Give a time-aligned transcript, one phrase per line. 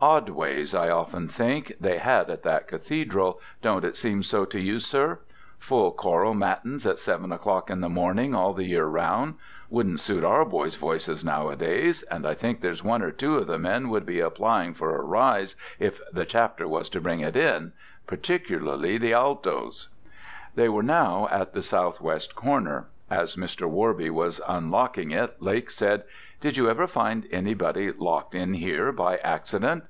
[0.00, 4.60] Odd ways, I often think, they had at that Cathedral, don't it seem so to
[4.60, 5.20] you, sir?
[5.58, 9.36] Full choral matins at seven o'clock in the morning all the year round.
[9.70, 13.58] Wouldn't suit our boys' voices nowadays, and I think there's one or two of the
[13.58, 17.72] men would be applying for a rise if the Chapter was to bring it in
[18.06, 19.88] particular the alltoes."
[20.54, 22.88] They were now at the south west door.
[23.08, 23.70] As Mr.
[23.70, 26.02] Worby was unlocking it, Lake said,
[26.42, 29.84] "Did you ever find anybody locked in here by accident?"